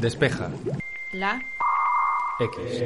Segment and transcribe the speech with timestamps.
[0.00, 0.50] Despeja.
[1.12, 1.40] La.
[2.38, 2.82] X.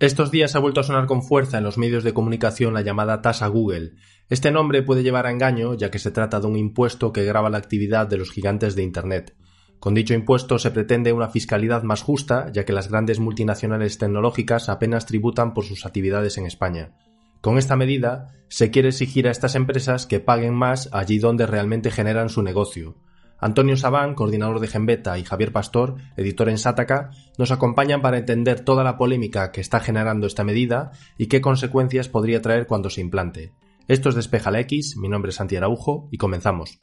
[0.00, 3.22] Estos días ha vuelto a sonar con fuerza en los medios de comunicación la llamada
[3.22, 3.92] tasa Google.
[4.28, 7.50] Este nombre puede llevar a engaño, ya que se trata de un impuesto que grava
[7.50, 9.36] la actividad de los gigantes de Internet.
[9.78, 14.68] Con dicho impuesto se pretende una fiscalidad más justa, ya que las grandes multinacionales tecnológicas
[14.68, 16.96] apenas tributan por sus actividades en España.
[17.40, 21.92] Con esta medida, se quiere exigir a estas empresas que paguen más allí donde realmente
[21.92, 22.96] generan su negocio.
[23.40, 28.60] Antonio Sabán, coordinador de Gembeta, y Javier Pastor, editor en Sataka, nos acompañan para entender
[28.60, 33.00] toda la polémica que está generando esta medida y qué consecuencias podría traer cuando se
[33.00, 33.52] implante.
[33.88, 36.78] Esto es Despeja la X, mi nombre es Santi Araujo y comenzamos.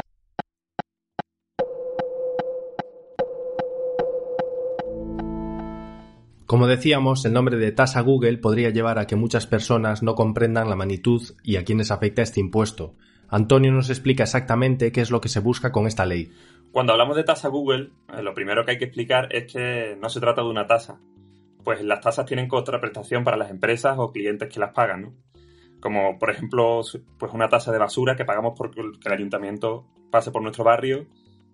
[6.48, 10.70] Como decíamos, el nombre de tasa Google podría llevar a que muchas personas no comprendan
[10.70, 12.96] la magnitud y a quienes afecta este impuesto,
[13.30, 16.32] Antonio nos explica exactamente qué es lo que se busca con esta ley.
[16.72, 20.10] Cuando hablamos de tasa Google, eh, lo primero que hay que explicar es que no
[20.10, 21.00] se trata de una tasa,
[21.64, 25.14] pues las tasas tienen contraprestación para las empresas o clientes que las pagan, ¿no?
[25.82, 26.82] Como por ejemplo,
[27.18, 31.08] pues una tasa de basura que pagamos porque el ayuntamiento pase por nuestro barrio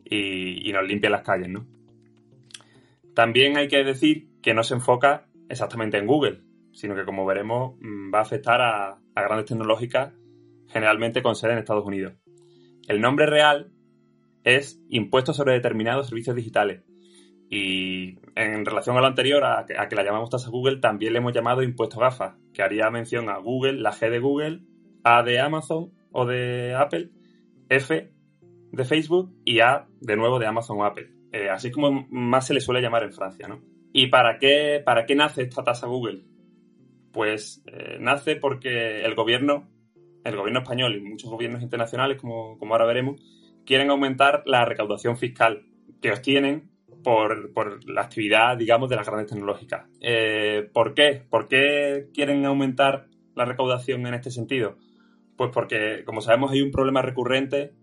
[0.06, 1.66] y, nos limpie las calles, ¿no?
[3.16, 7.76] También hay que decir que no se enfoca exactamente en Google, sino que como veremos
[7.80, 10.14] mm, va a afectar a grandes tecnológicas
[10.74, 12.14] generalmente con sede en Estados Unidos.
[12.88, 13.72] El nombre real
[14.44, 16.84] es Impuesto sobre determinados servicios digitales.
[17.50, 21.34] Y en relación a lo anterior, a que, la llamamos tasa Google, también le hemos
[21.34, 24.62] llamado impuesto GAFA, que haría mención a Google, la G de Google,
[25.04, 27.12] A de Amazon o de Apple,
[27.70, 28.12] F
[28.72, 31.12] de Facebook y A de nuevo de Amazon o Apple.
[31.32, 33.62] Eh, así como más se le suele llamar en Francia, ¿no?
[33.92, 36.24] ¿Y para qué, para qué nace esta tasa Google?
[37.12, 39.70] Pues eh, nace porque el gobierno
[40.24, 43.22] el gobierno español y muchos gobiernos internacionales, como, ahora veremos,
[43.66, 45.66] quieren aumentar la recaudación fiscal
[46.02, 46.70] que obtienen
[47.04, 49.88] por, por la actividad, digamos, de las grandes tecnológicas.
[50.00, 51.24] Eh, ¿Por qué?
[51.30, 54.78] ¿Por qué quieren aumentar la recaudación en este sentido?
[55.36, 57.74] Pues porque, como sabemos, hay un problema recurrente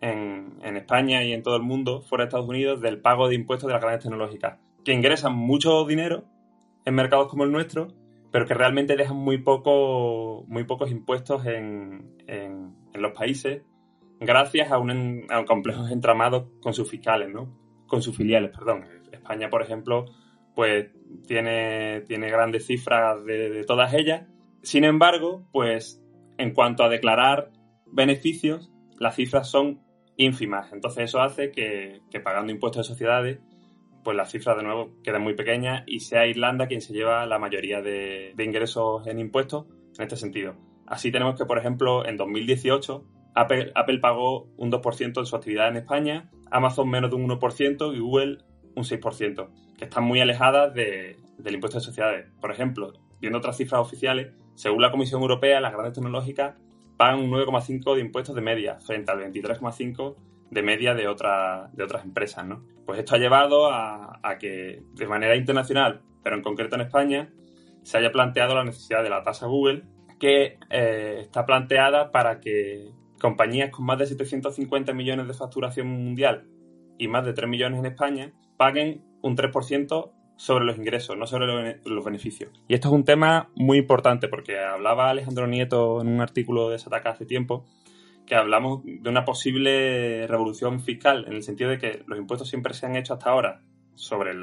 [0.00, 3.34] en, en, España y en todo el mundo, fuera de Estados Unidos, del pago de
[3.34, 6.24] impuestos de las grandes tecnológicas, que ingresan mucho dinero
[6.84, 7.88] en mercados como el nuestro
[8.30, 13.62] pero que realmente dejan muy, poco, muy pocos impuestos en, en, los países
[14.18, 17.56] gracias a un, a un complejo entramado con sus fiscales, ¿no?
[17.86, 18.84] Con sus filiales, perdón.
[19.12, 20.06] España, por ejemplo,
[20.54, 20.88] pues
[21.28, 24.26] tiene, tiene grandes cifras de, todas ellas.
[24.62, 26.02] Sin embargo, pues
[26.36, 27.52] en cuanto a declarar
[27.86, 29.80] beneficios, las cifras son
[30.16, 30.72] ínfimas.
[30.72, 33.38] Entonces eso hace que, que pagando impuestos de sociedades
[34.08, 37.38] pues las cifras de nuevo quedan muy pequeñas y sea Irlanda quien se lleva la
[37.38, 39.66] mayoría de, ingresos en impuestos
[39.98, 40.54] en este sentido.
[40.86, 43.04] Así tenemos que, por ejemplo, en 2018
[43.34, 47.98] Apple, pagó un 2% en su actividad en España, Amazon menos de un 1% y
[47.98, 48.38] Google
[48.74, 52.28] un 6%, que están muy alejadas del impuesto de sociedades.
[52.40, 56.54] Por ejemplo, viendo otras cifras oficiales, según la Comisión Europea, las grandes tecnológicas
[56.96, 60.16] pagan un 9,5% de impuestos de media frente al 23,5%
[60.50, 62.64] de media de, otra, de otras empresas, ¿no?
[62.86, 67.30] Pues esto ha llevado a, que de manera internacional, pero en concreto en España,
[67.82, 69.84] se haya planteado la necesidad de la tasa Google,
[70.18, 76.46] que eh, está planteada para que compañías con más de 750 millones de facturación mundial
[76.98, 81.80] y más de 3 millones en España paguen un 3% sobre los ingresos, no sobre
[81.84, 82.50] los beneficios.
[82.68, 86.78] Y esto es un tema muy importante porque hablaba Alejandro Nieto en un artículo de
[86.78, 87.64] Sataka hace tiempo
[88.28, 92.74] que hablamos de una posible revolución fiscal, en el sentido de que los impuestos siempre
[92.74, 93.62] se han hecho hasta ahora
[93.94, 94.34] sobre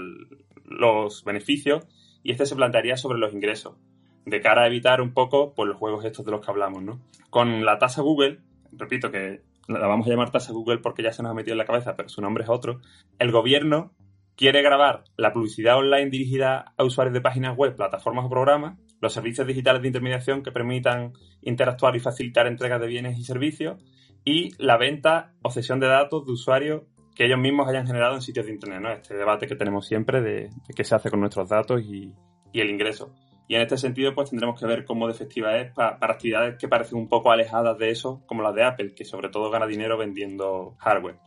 [0.66, 1.86] los beneficios
[2.24, 3.76] y este se plantearía sobre los ingresos,
[4.26, 6.82] de cara a evitar un poco pues, los juegos estos de los que hablamos.
[6.82, 7.00] ¿no?
[7.30, 8.40] Con la tasa Google,
[8.72, 11.60] repito que la vamos a llamar tasa Google porque ya se nos ha metido en
[11.60, 12.82] la cabeza, pero su nombre es otro,
[13.20, 13.94] el gobierno
[14.36, 19.14] quiere grabar la publicidad online dirigida a usuarios de páginas web, plataformas o programas los
[19.14, 23.80] servicios digitales de intermediación que permitan interactuar y facilitar entregas de bienes y servicios
[24.26, 26.82] y la venta o cesión de datos de usuarios
[27.16, 28.92] que ellos mismos hayan generado en sitios de Internet, ¿no?
[28.92, 32.14] Este debate que tenemos siempre de, qué se hace con nuestros datos y,
[32.54, 33.14] el ingreso.
[33.48, 36.68] Y en este sentido, pues tendremos que ver cómo de efectiva es para actividades que
[36.68, 40.00] parecen un poco alejadas de eso, como las de Apple, que sobre todo gana dinero
[40.00, 41.20] vendiendo hardware.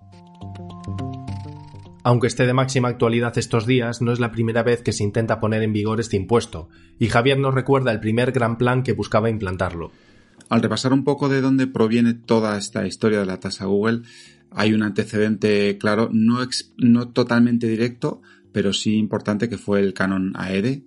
[2.04, 5.40] Aunque esté de máxima actualidad estos días, no es la primera vez que se intenta
[5.40, 6.68] poner en vigor este impuesto,
[6.98, 9.90] y Javier nos recuerda el primer gran plan que buscaba implantarlo.
[10.48, 14.02] Al repasar un poco de dónde proviene toda esta historia de la tasa Google,
[14.50, 16.38] hay un antecedente claro, no,
[16.78, 18.22] no totalmente directo,
[18.52, 20.84] pero sí importante que fue el canon AEDE,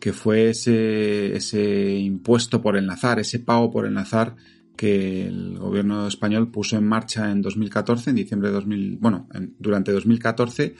[0.00, 4.34] que fue ese, ese impuesto por enlazar, ese pago por enlazar
[4.76, 9.28] que el gobierno español puso en marcha en 2014, en diciembre de 2000, bueno,
[9.58, 10.74] durante 2014,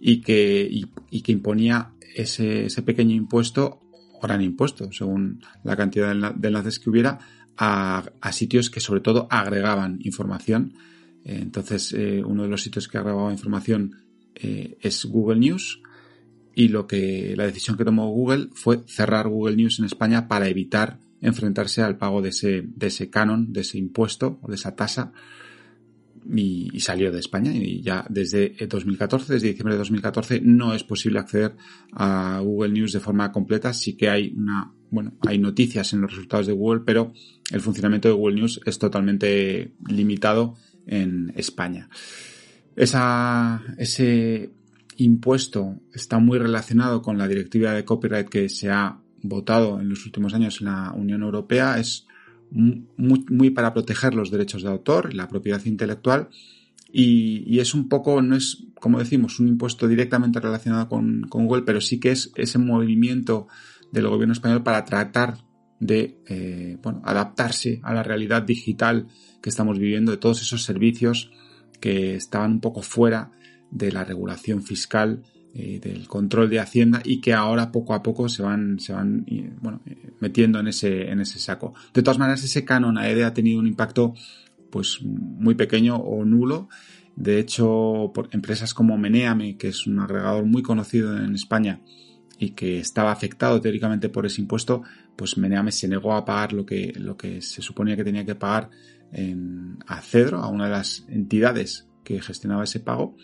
[0.00, 0.68] y que,
[1.10, 3.80] y, que imponía ese, ese, pequeño impuesto,
[4.14, 7.18] o gran impuesto, según la cantidad de enlaces que hubiera,
[7.56, 10.74] a, sitios que sobre todo agregaban información.
[11.24, 14.02] Entonces, eh, uno de los sitios que agregaba información
[14.34, 15.80] eh, es Google News,
[16.54, 20.48] y lo que la decisión que tomó Google fue cerrar Google News en España para
[20.48, 24.76] evitar enfrentarse al pago de ese, de ese canon, de ese impuesto o de esa
[24.76, 25.12] tasa
[26.30, 31.18] y, salió de España y ya desde 2014, desde diciembre de 2014 no es posible
[31.18, 31.56] acceder
[31.92, 36.10] a Google News de forma completa, sí que hay una bueno, hay noticias en los
[36.10, 37.14] resultados de Google, pero
[37.50, 41.88] el funcionamiento de Google News es totalmente limitado en España.
[42.76, 44.50] Ese
[44.98, 50.04] impuesto está muy relacionado con la directiva de copyright que se ha votado en los
[50.04, 51.78] últimos años en la Unión Europea.
[51.78, 52.06] Es
[52.50, 56.28] muy, para proteger los derechos de autor, la propiedad intelectual.
[56.92, 61.80] Y, es un poco, no es, como decimos, un impuesto directamente relacionado con, Google, pero
[61.80, 63.48] sí que es ese movimiento
[63.90, 65.38] del gobierno español para tratar
[65.80, 69.08] de eh, bueno, adaptarse a la realidad digital
[69.40, 71.30] que estamos viviendo, de todos esos servicios
[71.80, 73.32] que estaban un poco fuera
[73.70, 75.22] de la regulación fiscal,
[75.54, 79.26] eh, del control de Hacienda y que ahora poco a poco se van, se van
[79.60, 81.74] bueno, eh, metiendo en ese, en ese saco.
[81.92, 84.14] De todas maneras, ese canon AED ha tenido un impacto
[84.70, 86.68] pues muy pequeño o nulo.
[87.16, 91.82] De hecho, por empresas como Meneame, que es un agregador muy conocido en España
[92.38, 94.82] y que estaba afectado teóricamente por ese impuesto,
[95.16, 98.34] pues Meneame se negó a pagar lo que, lo que se suponía que tenía que
[98.34, 98.70] pagar
[99.12, 103.16] en, a Cedro, a una de las entidades que gestionaba ese pago,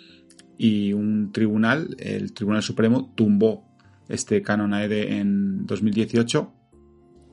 [0.59, 3.65] y un tribunal, el Tribunal Supremo, tumbó
[4.09, 6.55] este canon AED en 2018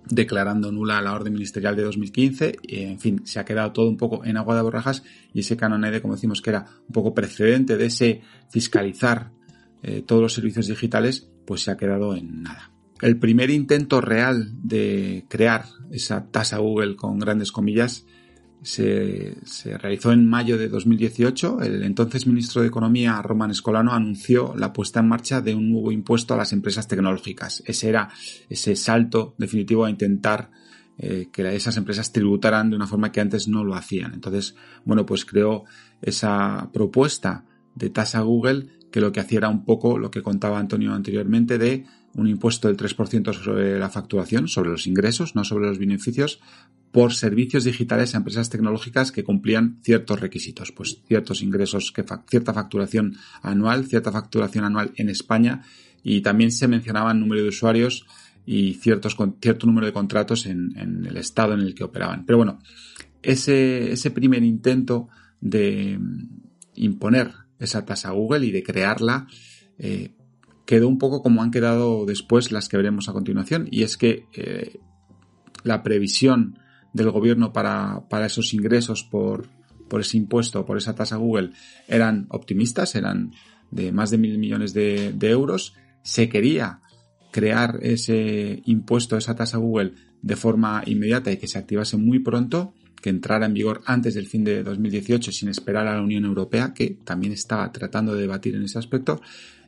[0.08, 3.98] declarando nula la orden ministerial de 2015 y en fin, se ha quedado todo un
[3.98, 7.14] poco en agua de borrajas y ese canon AED, como decimos que era un poco
[7.14, 9.32] precedente de ese fiscalizar
[9.82, 12.72] eh, todos los servicios digitales, pues se ha quedado en nada.
[13.02, 18.06] El primer intento real de crear esa tasa Google con grandes comillas
[18.66, 19.38] se,
[19.78, 21.62] realizó en mayo de 2018.
[21.62, 25.92] El entonces ministro de Economía, Roman Escolano, anunció la puesta en marcha de un nuevo
[25.92, 27.62] impuesto a las empresas tecnológicas.
[27.66, 28.10] Ese era
[28.50, 30.50] ese salto definitivo a intentar
[30.98, 34.14] eh, que esas empresas tributaran de una forma que antes no lo hacían.
[34.14, 35.66] Entonces, bueno, pues creó
[36.02, 37.46] esa propuesta
[37.76, 41.58] de tasa Google que lo que hacía era un poco lo que contaba Antonio anteriormente
[41.58, 41.86] de
[42.16, 46.40] un impuesto del 3% sobre la facturación, sobre los ingresos, no sobre los beneficios,
[46.96, 53.18] por servicios digitales a empresas tecnológicas que cumplían ciertos requisitos, pues ciertos ingresos, cierta facturación
[53.42, 55.62] anual, cierta facturación anual en España
[56.04, 58.06] y también se mencionaban número de usuarios
[58.46, 60.74] y ciertos, cierto número de contratos en,
[61.06, 62.26] el estado en el que operaban.
[62.26, 62.60] Pero bueno,
[63.22, 65.10] ese, ese primer intento
[65.42, 66.00] de
[66.76, 69.28] imponer esa tasa a Google y de crearla
[69.80, 70.14] eh,
[70.66, 74.28] quedó un poco como han quedado después las que veremos a continuación y es que
[74.32, 74.80] eh,
[75.66, 76.60] la previsión
[76.96, 79.48] del gobierno para, para esos ingresos por,
[79.90, 81.52] por ese impuesto, por esa tasa Google,
[81.90, 83.34] eran optimistas, eran
[83.70, 85.76] de más de mil millones de, euros.
[86.04, 86.80] Se quería
[87.32, 92.74] crear ese impuesto, esa tasa Google, de forma inmediata y que se activase muy pronto,
[93.02, 96.74] que entrara en vigor antes del fin de 2018 sin esperar a la Unión Europea,
[96.74, 99.22] que también estaba tratando de debatir en ese aspecto.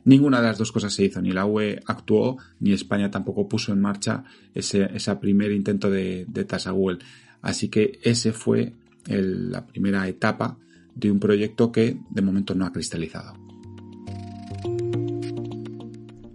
[0.04, 3.72] Ninguna de las dos cosas se hizo, ni la UE actuó, ni España tampoco puso
[3.72, 4.24] en marcha
[4.54, 4.88] ese,
[5.20, 6.98] primer intento de, tasa Google.
[7.42, 8.74] Así que ese fue
[9.06, 10.58] la primera etapa
[10.94, 13.34] de un proyecto que de momento no ha cristalizado.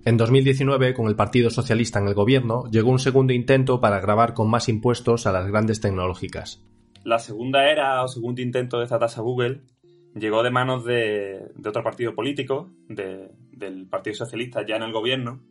[0.05, 4.33] En 2019, con el Partido Socialista en el gobierno, llegó un segundo intento para grabar
[4.33, 6.61] con más impuestos a las grandes tecnológicas.
[7.05, 9.61] La segunda era o segundo intento de esta tasa Google
[10.15, 12.69] llegó de manos de, otro partido político,
[13.53, 15.41] del Partido Socialista, ya en el gobierno.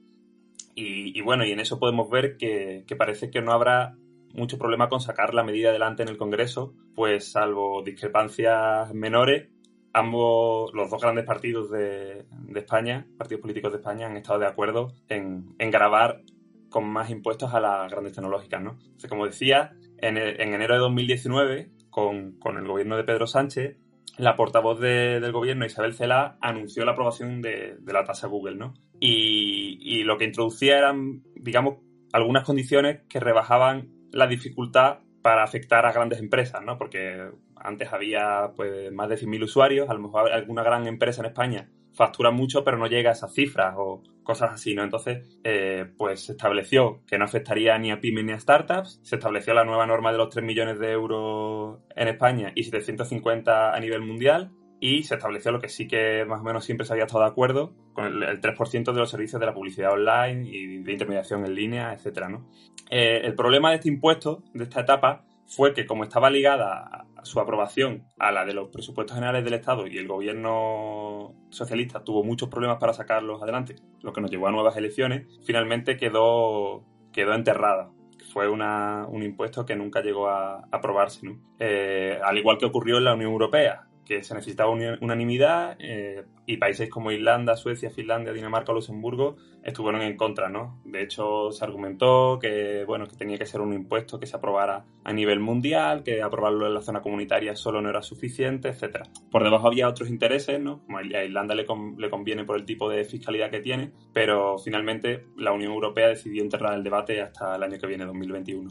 [0.75, 3.97] Y, bueno, y en eso podemos ver que, parece que no habrá
[4.32, 9.50] mucho problema con sacar la medida adelante en el Congreso, pues salvo discrepancias menores,
[9.92, 14.94] ambos, los dos grandes partidos de, España, partidos políticos de España, han estado de acuerdo
[15.11, 16.23] en, grabar
[16.71, 18.78] con más impuestos a las grandes tecnológicas, ¿no?
[19.11, 23.76] como decía, en, enero de 2019, con, con el gobierno de Pedro Sánchez,
[24.19, 28.75] la portavoz del gobierno, Isabel Cela, anunció la aprobación de, la tasa Google, ¿no?
[29.00, 31.78] Y, lo que introducía eran, digamos,
[32.12, 36.76] algunas condiciones que rebajaban la dificultad para afectar a grandes empresas, ¿no?
[36.76, 41.26] Porque antes había pues, más de 100.000 usuarios, a lo mejor alguna gran empresa en
[41.26, 44.83] España factura mucho pero no llega a esas cifras o cosas así, ¿no?
[44.83, 49.17] Entonces, eh, pues se estableció que no afectaría ni a pymes ni a startups, se
[49.17, 53.81] estableció la nueva norma de los 3 millones de euros en España y 750 a
[53.81, 57.05] nivel mundial, y se estableció lo que sí que más o menos siempre se había
[57.05, 60.93] estado de acuerdo, con el, 3% de los servicios de la publicidad online y de
[60.93, 62.49] intermediación en línea, etcétera, ¿no?
[62.91, 67.25] Eh, el problema de este impuesto, de esta etapa, fue que como estaba ligada a
[67.25, 72.25] su aprobación a la de los presupuestos generales del Estado y el gobierno socialista tuvo
[72.25, 77.35] muchos problemas para sacarlos adelante, lo que nos llevó a nuevas elecciones, finalmente quedó, quedó
[77.35, 77.91] enterrada
[78.33, 81.39] fue un impuesto que nunca llegó a aprobarse, ¿no?
[81.59, 86.57] Eh, al igual que ocurrió en la Unión Europea que se necesitaba unanimidad eh, y
[86.57, 90.81] países como Irlanda, Suecia, Finlandia, Dinamarca Luxemburgo estuvieron en contra, ¿no?
[90.85, 94.85] De hecho, se argumentó que, bueno, que tenía que ser un impuesto que se aprobara
[95.05, 99.05] a nivel mundial, que aprobarlo en la zona comunitaria solo no era suficiente, etcétera.
[99.31, 100.83] Por debajo había otros intereses, ¿no?
[100.85, 101.65] Como a Irlanda le,
[101.97, 106.43] le conviene por el tipo de fiscalidad que tiene, pero finalmente la Unión Europea decidió
[106.43, 108.71] enterrar el debate hasta el año que viene, 2021.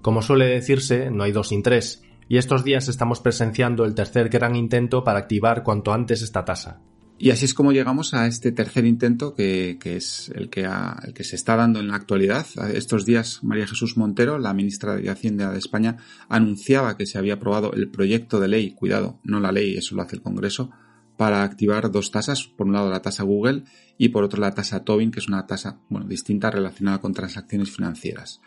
[0.00, 4.28] Como suele decirse, no hay dos sin tres y estos días estamos presenciando el tercer
[4.28, 6.80] gran intento para activar cuanto antes esta tasa.
[7.18, 11.24] Y así es como llegamos a este tercer intento que, es el que, el que
[11.24, 12.46] se está dando en la actualidad.
[12.74, 15.96] Estos días María Jesús Montero, la ministra de Hacienda de España,
[16.28, 20.02] anunciaba que se había aprobado el proyecto de ley, cuidado, no la ley, eso lo
[20.02, 20.70] hace el Congreso,
[21.16, 23.64] para activar dos tasas, por un lado la tasa Google
[23.96, 27.70] y por otro la tasa Tobin, que es una tasa bueno, distinta relacionada con transacciones
[27.70, 28.42] financieras.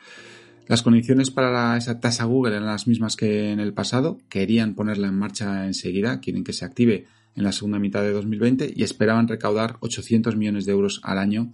[0.69, 5.07] Las condiciones para esa tasa Google eran las mismas que en el pasado, querían ponerla
[5.07, 9.27] en marcha enseguida, quieren que se active en la segunda mitad de 2020 y esperaban
[9.27, 11.53] recaudar 800 millones de euros al año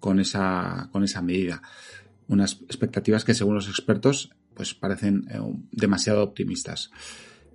[0.00, 1.62] con esa, con esa medida.
[2.26, 5.38] Unas expectativas que según los expertos pues parecen eh,
[5.70, 6.90] demasiado optimistas.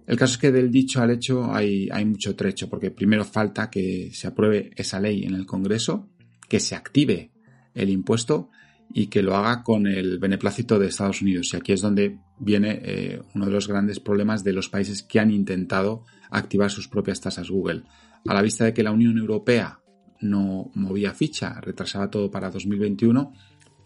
[0.08, 3.70] El caso es que del dicho al hecho hay, hay mucho trecho, porque primero falta
[3.70, 6.08] que se apruebe esa ley en el Congreso,
[6.48, 7.32] que se active
[7.74, 8.52] el impuesto
[8.92, 11.54] y que lo haga con el beneplácito de Estados Unidos.
[11.54, 15.20] Y aquí es donde viene eh, uno de los grandes problemas de los países que
[15.20, 17.84] han intentado activar sus propias tasas Google.
[18.28, 19.80] A la vista de que la Unión Europea
[20.22, 23.34] no movía ficha, retrasaba todo para 2021,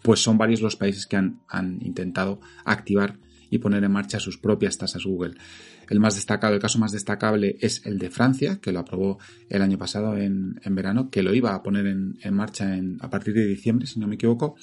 [0.02, 1.40] pues son varios los países que han,
[1.80, 3.18] intentado activar
[3.50, 5.34] y poner en marcha sus propias tasas Google.
[5.88, 9.62] El más destacado, el caso más destacable es el de Francia, que lo aprobó el
[9.62, 13.86] año pasado en, verano, que lo iba a poner en, marcha a partir de diciembre,
[13.86, 14.56] si no me equivoco,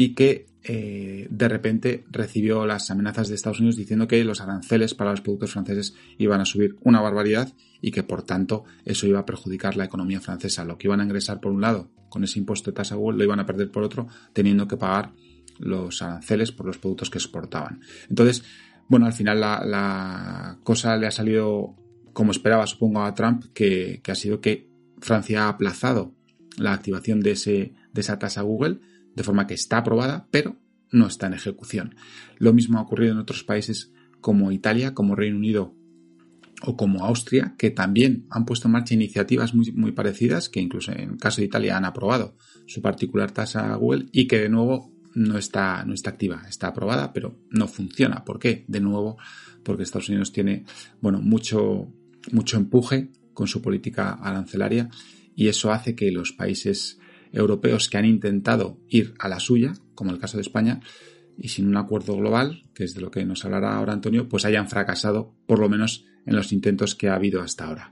[0.00, 4.94] y que eh, de repente recibió las amenazas de Estados Unidos diciendo que los aranceles
[4.94, 9.18] para los productos franceses iban a subir una barbaridad y que por tanto eso iba
[9.18, 10.64] a perjudicar la economía francesa.
[10.64, 13.24] Lo que iban a ingresar por un lado con ese impuesto de tasa Google lo
[13.24, 15.10] iban a perder por otro teniendo que pagar
[15.58, 17.80] los aranceles por los productos que exportaban.
[18.08, 18.44] Entonces,
[18.86, 21.74] bueno, al final la, cosa le ha salido
[22.12, 24.68] como esperaba, supongo, a Trump, que, que ha sido que
[25.00, 26.14] Francia ha aplazado
[26.56, 28.78] la activación de, ese, de esa tasa Google
[29.18, 30.56] de forma que está aprobada, pero
[30.90, 31.96] no está en ejecución.
[32.38, 35.74] Lo mismo ha ocurrido en otros países como Italia, como Reino Unido
[36.62, 40.92] o como Austria, que también han puesto en marcha iniciativas muy, muy parecidas, que incluso
[40.92, 44.92] en el caso de Italia han aprobado su particular tasa Google y que de nuevo
[45.14, 48.24] no está, no está activa, está aprobada, pero no funciona.
[48.24, 48.64] ¿Por qué?
[48.68, 49.18] De nuevo,
[49.64, 50.64] porque Estados Unidos tiene,
[51.00, 51.92] bueno, mucho,
[52.30, 54.90] mucho empuje con su política arancelaria
[55.34, 56.98] y eso hace que los países
[57.32, 60.80] europeos que han intentado ir a la suya, como el caso de España,
[61.36, 64.44] y sin un acuerdo global, que es de lo que nos hablará ahora Antonio, pues
[64.44, 67.90] hayan fracasado, por lo menos en los intentos que ha habido hasta ahora.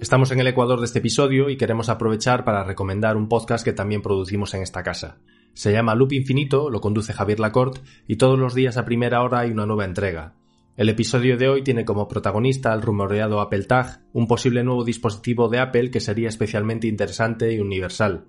[0.00, 3.72] Estamos en el ecuador de este episodio y queremos aprovechar para recomendar un podcast que
[3.72, 5.18] también producimos en esta casa.
[5.54, 9.40] Se llama Loop Infinito, lo conduce Javier Lacorte y todos los días a primera hora
[9.40, 10.34] hay una nueva entrega.
[10.76, 15.48] El episodio de hoy tiene como protagonista el rumoreado Apple Tag, un posible nuevo dispositivo
[15.48, 18.24] de Apple que sería especialmente interesante y universal.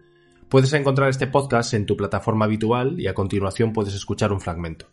[0.48, 4.86] Puedes encontrar este podcast en tu plataforma habitual y a continuación puedes escuchar un fragmento.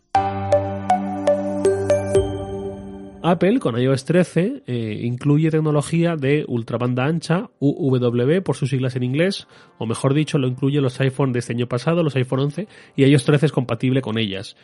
[3.21, 9.03] Apple con iOS 13 eh, incluye tecnología de ultrabanda ancha, UWB por sus siglas en
[9.03, 12.67] inglés, o mejor dicho, lo incluye los iPhone de este año pasado, los iPhone 11,
[12.95, 14.57] y iOS 13 es compatible con ellas.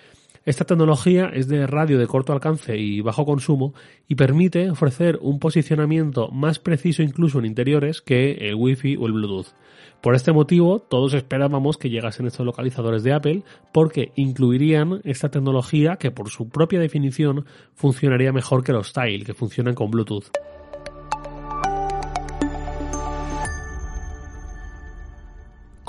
[0.49, 3.75] Esta tecnología es de radio de corto alcance y bajo consumo
[4.07, 9.13] y permite ofrecer un posicionamiento más preciso incluso en interiores que el Wi-Fi o el
[9.13, 9.53] Bluetooth.
[10.01, 15.97] Por este motivo, todos esperábamos que llegasen estos localizadores de Apple porque incluirían esta tecnología
[15.97, 20.31] que por su propia definición funcionaría mejor que los Style, que funcionan con Bluetooth.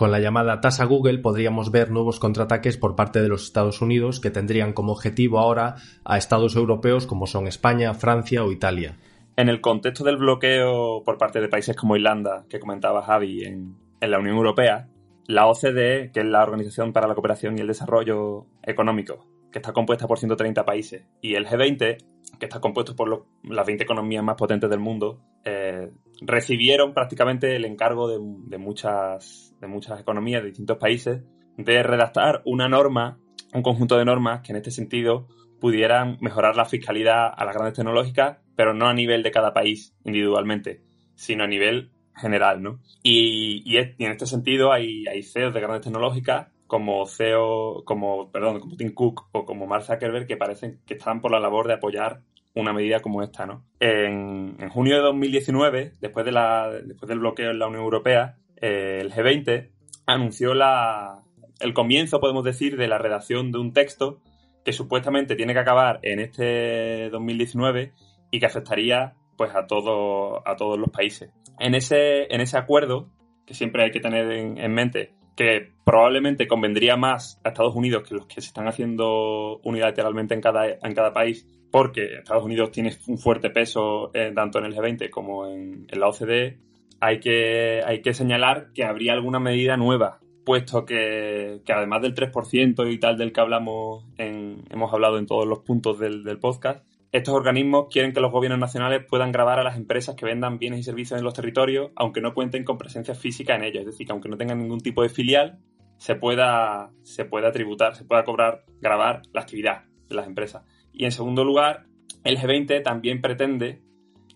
[0.00, 4.18] Con la llamada tasa Google podríamos ver nuevos contraataques por parte de los Estados Unidos
[4.18, 5.74] que tendrían como objetivo ahora
[6.06, 8.96] a estados europeos como son España, Francia o Italia.
[9.36, 13.76] En el contexto del bloqueo por parte de países como Irlanda, que comentaba Javi, en,
[14.00, 14.88] la Unión Europea,
[15.26, 19.74] la OCDE, que es la Organización para la Cooperación y el Desarrollo Económico, que está
[19.74, 21.98] compuesta por 130 países, y el G20,
[22.38, 27.64] que está compuesto por las 20 economías más potentes del mundo, eh, recibieron prácticamente el
[27.64, 31.22] encargo de, muchas, de muchas economías de distintos países
[31.56, 33.18] de redactar una norma,
[33.52, 35.28] un conjunto de normas que en este sentido
[35.60, 39.94] pudieran mejorar la fiscalidad a las grandes tecnológicas, pero no a nivel de cada país
[40.04, 40.82] individualmente,
[41.14, 42.80] sino a nivel general, ¿no?
[43.02, 48.76] Y, en este sentido hay, hay CEOs de grandes tecnológicas como CEO, como, perdón, como
[48.76, 52.22] Tim Cook o como Mark Zuckerberg que parecen que están por la labor de apoyar
[52.54, 53.64] una medida como esta, ¿no?
[53.78, 58.98] En, junio de 2019, después, de la, después del bloqueo en la Unión Europea, eh,
[59.00, 59.70] el G20
[60.06, 61.22] anunció la,
[61.60, 64.20] el comienzo, podemos decir, de la redacción de un texto
[64.64, 67.92] que supuestamente tiene que acabar en este 2019
[68.30, 71.30] y que afectaría pues a, todo, a todos los países.
[71.58, 73.08] En ese, en ese acuerdo,
[73.46, 78.14] que siempre hay que tener en mente que probablemente convendría más a Estados Unidos que
[78.14, 82.94] los que se están haciendo unilateralmente en cada, en cada país, porque Estados Unidos tiene
[83.06, 86.58] un fuerte peso eh, tanto en el G20 como en, la OCDE,
[87.00, 92.92] hay que, hay que señalar que habría alguna medida nueva, puesto que, además del 3%
[92.92, 96.84] y tal del que hablamos en, hemos hablado en todos los puntos del, del podcast,
[97.12, 100.80] estos organismos quieren que los gobiernos nacionales puedan grabar a las empresas que vendan bienes
[100.80, 103.80] y servicios en los territorios, aunque no cuenten con presencia física en ellos.
[103.80, 105.58] Es decir, que aunque no tengan ningún tipo de filial,
[105.96, 110.64] se pueda, se pueda tributar, se pueda cobrar, grabar la actividad de las empresas.
[110.92, 111.86] Y en segundo lugar,
[112.22, 113.82] el G20 también pretende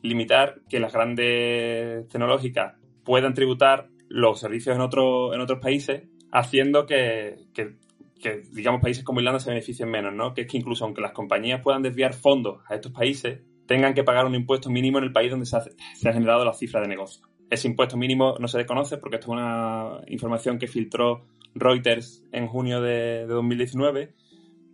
[0.03, 7.37] limitar que las grandes tecnológicas puedan tributar los servicios en, en otros países, haciendo que
[8.25, 10.33] que, digamos, países como Irlanda se beneficien menos, ¿no?
[10.33, 14.03] Que es que incluso aunque las compañías puedan desviar fondos a estos países, tengan que
[14.03, 17.29] pagar un impuesto mínimo en el país donde se ha, generado la cifra de negocio.
[17.51, 22.47] Ese impuesto mínimo no se desconoce porque esto es una información que filtró Reuters en
[22.47, 24.15] junio de, 2019,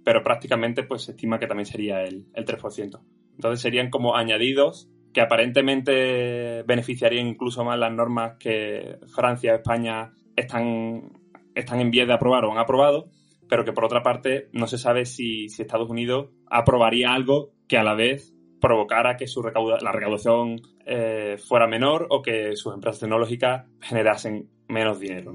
[0.04, 3.00] pero prácticamente pues se estima que también sería el, el 3%.
[3.34, 11.10] Entonces serían como añadidos que aparentemente beneficiarían incluso más las normas que Francia, España están,
[11.56, 13.10] están en vías de aprobar o han aprobado,
[13.50, 17.82] pero que por otra parte no se sabe si, Estados Unidos aprobaría algo que a
[17.82, 23.66] la vez provocara que su la recaudación eh, fuera menor o que sus empresas tecnológicas
[23.80, 25.32] generasen menos dinero.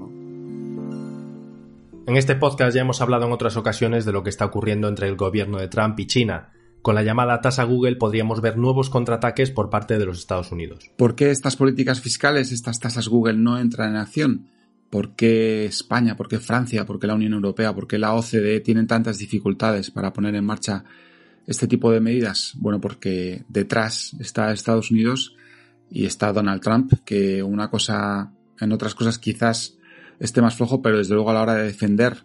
[2.06, 5.08] En este podcast ya hemos hablado en otras ocasiones de lo que está ocurriendo entre
[5.08, 6.52] el gobierno de Trump y China.
[6.80, 10.90] Con la llamada tasa Google podríamos ver nuevos contraataques por parte de los Estados Unidos.
[10.96, 14.46] ¿Por qué estas políticas fiscales, estas tasas Google, no entran en acción?
[14.96, 16.16] ¿Por qué España?
[16.16, 16.86] ¿Por qué Francia?
[16.86, 17.74] ¿Por qué la Unión Europea?
[17.74, 20.84] ¿Por qué la OCDE tienen tantas dificultades para poner en marcha
[21.46, 22.54] este tipo de medidas?
[22.56, 25.36] Bueno, porque detrás está Estados Unidos
[25.90, 29.76] y está Donald Trump, que una cosa, en otras cosas quizás
[30.18, 32.24] esté más flojo, pero desde luego a la hora de defender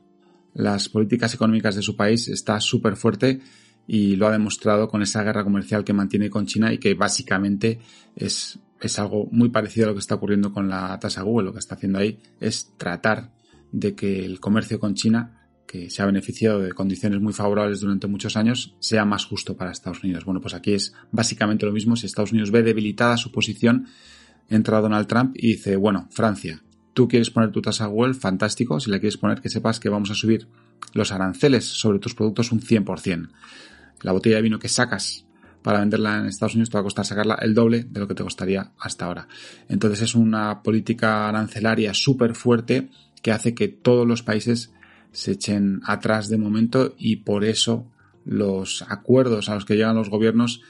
[0.54, 3.42] las políticas económicas de su país está súper fuerte
[3.88, 7.80] y lo ha demostrado con esa guerra comercial que mantiene con China y que básicamente
[8.16, 11.46] es es algo muy parecido a lo que está ocurriendo con la tasa Google.
[11.46, 13.32] Lo que está haciendo ahí es tratar
[13.72, 18.08] de que el comercio con China, que se ha beneficiado de condiciones muy favorables durante
[18.08, 20.26] muchos años, sea más justo para Estados Unidos.
[20.26, 21.96] Bueno, pues aquí es básicamente lo mismo.
[21.96, 23.88] Si Estados Unidos ve debilitada su posición,
[24.50, 26.62] entra Donald Trump y dice, bueno, Francia,
[26.94, 28.80] tú quieres poner tu tasa Google, fantástico.
[28.80, 30.48] Si la quieres poner, que sepas que vamos a subir
[30.94, 33.30] los aranceles sobre tus productos un 100%.
[34.02, 35.26] La botella de vino que sacas
[35.62, 38.16] para venderla en Estados Unidos te va a costar sacarla el doble de lo que
[38.16, 39.28] te costaría hasta ahora.
[39.70, 42.90] Entonces es una política arancelaria súper fuerte
[43.22, 44.74] que hace que todos los países
[45.12, 47.88] se echen atrás de momento y por eso
[48.26, 50.62] los acuerdos a los que llegan los gobiernos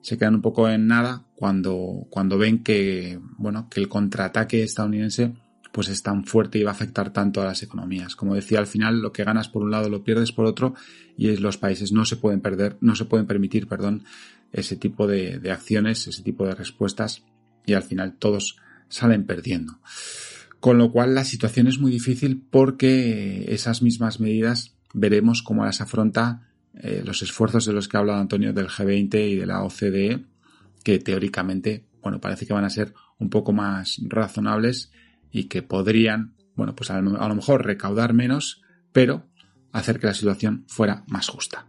[0.00, 5.34] se quedan un poco en nada cuando, cuando ven que, bueno, que el contraataque estadounidense
[5.72, 8.16] pues es tan fuerte y va a afectar tanto a las economías.
[8.16, 10.74] Como decía, al final lo que ganas por un lado lo pierdes por otro
[11.16, 14.04] y los países no se pueden perder, no se pueden permitir, perdón,
[14.52, 17.22] ese tipo de, acciones, ese tipo de respuestas
[17.66, 18.56] y al final todos
[18.88, 19.78] salen perdiendo.
[20.58, 25.80] Con lo cual la situación es muy difícil porque esas mismas medidas veremos cómo las
[25.80, 29.62] afronta eh, los esfuerzos de los que ha hablado Antonio del G20 y de la
[29.62, 30.24] OCDE,
[30.82, 34.90] que teóricamente, bueno, parece que van a ser un poco más razonables
[35.30, 38.62] y que podrían, bueno, pues a lo mejor recaudar menos,
[38.92, 39.26] pero
[39.72, 41.66] hacer que la situación fuera más justa.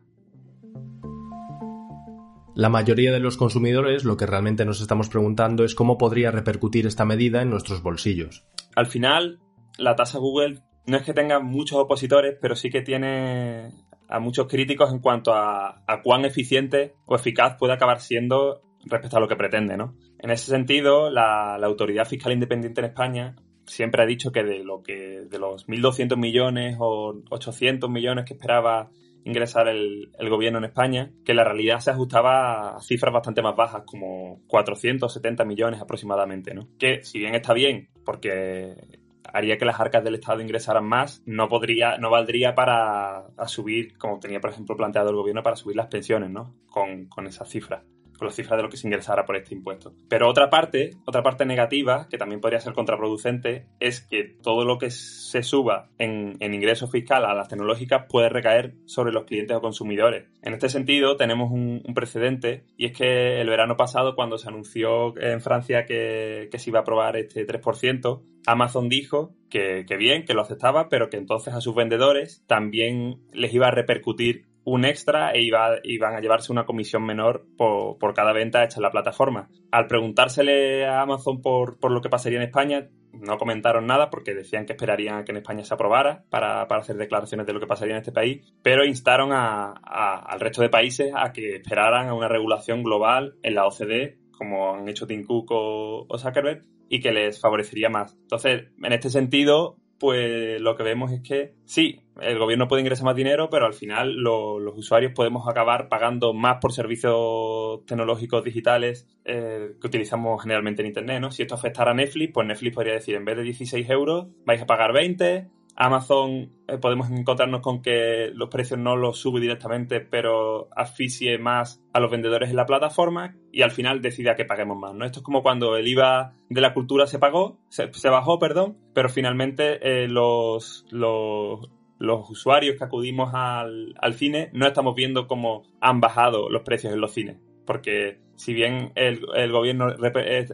[2.54, 6.86] La mayoría de los consumidores lo que realmente nos estamos preguntando es cómo podría repercutir
[6.86, 8.46] esta medida en nuestros bolsillos.
[8.76, 9.40] Al final,
[9.78, 13.72] la tasa Google no es que tenga muchos opositores, pero sí que tiene
[14.10, 19.20] a muchos críticos en cuanto a, cuán eficiente o eficaz puede acabar siendo respecto a
[19.22, 19.96] lo que pretende, ¿no?
[20.20, 24.84] En ese sentido, la, Autoridad Fiscal Independiente en España siempre ha dicho que de lo
[24.84, 28.92] que de los 1.200 millones o 800 millones que esperaba
[29.24, 33.56] ingresar el, el, gobierno en España, que la realidad se ajustaba a cifras bastante más
[33.56, 36.70] bajas, como 470 millones aproximadamente, ¿no?
[36.80, 38.76] Que si bien está bien, porque
[39.24, 44.20] haría que las arcas del Estado ingresaran más, no podría, no valdría para subir, como
[44.20, 46.56] tenía por ejemplo planteado el gobierno, para subir las pensiones, ¿no?
[46.68, 47.84] Con, con esa cifra
[48.22, 49.96] con la cifra de lo que se ingresara por este impuesto.
[50.08, 54.78] Pero otra parte, otra parte negativa, que también podría ser contraproducente, es que todo lo
[54.78, 59.58] que se suba en, en ingreso fiscal a las tecnológicas puede recaer sobre los clientes
[59.58, 60.28] o consumidores.
[60.44, 65.18] En este sentido, tenemos un, precedente y es que el verano pasado, cuando se anunció
[65.20, 70.42] en Francia que, se iba a aprobar este 3%, Amazon dijo que, bien, que lo
[70.42, 75.42] aceptaba, pero que entonces a sus vendedores también les iba a repercutir un extra e
[75.42, 79.50] iba, iban a llevarse una comisión menor por, por, cada venta hecha en la plataforma.
[79.72, 84.34] Al preguntársele a Amazon por, por, lo que pasaría en España, no comentaron nada porque
[84.34, 87.60] decían que esperarían a que en España se aprobara para, para hacer declaraciones de lo
[87.60, 92.14] que pasaría en este país, pero instaron al resto de países a que esperaran a
[92.14, 97.12] una regulación global en la OCDE, como han hecho Tim o, o Zuckerberg, y que
[97.12, 98.18] les favorecería más.
[98.24, 103.06] Entonces, en este sentido, pues lo que vemos es que sí, el gobierno puede ingresar
[103.06, 109.08] más dinero, pero al final los usuarios podemos acabar pagando más por servicios tecnológicos digitales
[109.26, 111.30] eh, que utilizamos generalmente en Internet, ¿no?
[111.30, 114.60] Si esto afectara a Netflix, pues Netflix podría decir, en vez de 16 euros, vais
[114.60, 120.00] a pagar 20, Amazon eh, podemos encontrarnos con que los precios no los sube directamente,
[120.00, 124.78] pero asfixie más a los vendedores en la plataforma y al final decida que paguemos
[124.78, 124.94] más.
[124.94, 125.06] ¿no?
[125.06, 129.10] Esto es como cuando el IVA de la cultura se pagó, se, bajó, perdón, pero
[129.10, 136.50] finalmente eh, los, los, usuarios que acudimos al, cine no estamos viendo cómo han bajado
[136.50, 137.38] los precios en los cines.
[137.66, 139.94] Porque si bien el, gobierno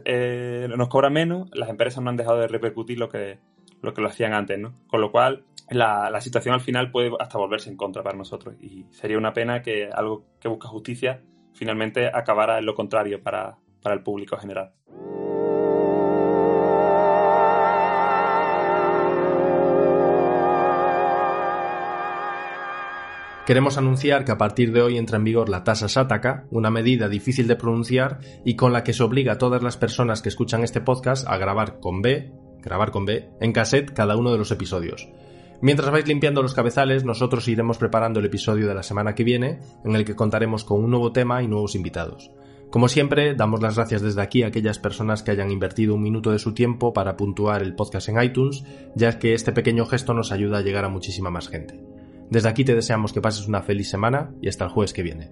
[0.04, 3.38] eh, nos cobra menos, las empresas no han dejado de repercutir lo que,
[3.82, 4.74] lo que lo hacían antes, ¿no?
[4.88, 8.54] Con lo cual, la, la, situación al final puede hasta volverse en contra para nosotros
[8.60, 13.58] y sería una pena que algo que busca justicia finalmente acabara en lo contrario para,
[13.82, 14.72] para el público general.
[23.48, 27.08] Queremos anunciar que a partir de hoy entra en vigor la tasa Sataka, una medida
[27.08, 30.64] difícil de pronunciar y con la que se obliga a todas las personas que escuchan
[30.64, 32.30] este podcast a grabar con B
[32.62, 35.08] grabar con B, en cassette cada uno de los episodios.
[35.60, 39.58] Mientras vais limpiando los cabezales, nosotros iremos preparando el episodio de la semana que viene,
[39.84, 42.30] en el que contaremos con un nuevo tema y nuevos invitados.
[42.70, 46.30] Como siempre, damos las gracias desde aquí a aquellas personas que hayan invertido un minuto
[46.30, 48.62] de su tiempo para puntuar el podcast en iTunes,
[48.94, 51.80] ya que este pequeño gesto nos ayuda a llegar a muchísima más gente.
[52.30, 55.30] Desde aquí te deseamos que pases una feliz semana y hasta el jueves que viene.